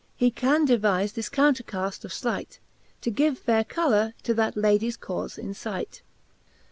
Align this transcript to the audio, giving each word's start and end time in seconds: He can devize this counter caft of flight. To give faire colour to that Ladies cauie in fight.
He 0.15 0.31
can 0.31 0.65
devize 0.65 1.13
this 1.13 1.29
counter 1.29 1.61
caft 1.61 2.03
of 2.03 2.11
flight. 2.11 2.57
To 3.01 3.11
give 3.11 3.37
faire 3.37 3.63
colour 3.63 4.15
to 4.23 4.33
that 4.33 4.57
Ladies 4.57 4.97
cauie 4.97 5.37
in 5.37 5.53
fight. 5.53 6.01